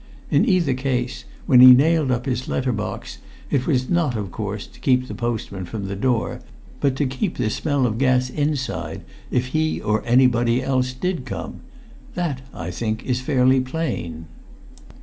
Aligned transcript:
In 0.31 0.49
either 0.49 0.73
case, 0.73 1.25
when 1.45 1.59
he 1.59 1.75
nailed 1.75 2.09
up 2.09 2.25
his 2.25 2.47
letter 2.47 2.71
box, 2.71 3.19
it 3.51 3.67
was 3.67 3.87
not, 3.87 4.15
of 4.17 4.31
course, 4.31 4.65
to 4.65 4.79
keep 4.79 5.07
the 5.07 5.13
postman 5.13 5.65
from 5.65 5.85
the 5.87 5.95
door, 5.95 6.41
but 6.79 6.95
to 6.95 7.05
keep 7.05 7.37
the 7.37 7.51
smell 7.51 7.85
of 7.85 7.99
gas 7.99 8.27
inside 8.31 9.03
if 9.29 9.49
he 9.49 9.79
or 9.79 10.01
anybody 10.03 10.63
else 10.63 10.93
did 10.93 11.23
come. 11.23 11.59
That, 12.15 12.41
I 12.51 12.71
think, 12.71 13.05
is 13.05 13.21
fairly 13.21 13.61
plain." 13.61 14.25